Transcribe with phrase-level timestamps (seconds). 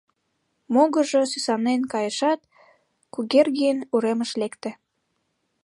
[0.73, 2.39] Могыржо сӱсанен кайышат,
[3.13, 4.71] Кугергин уремыш лекте.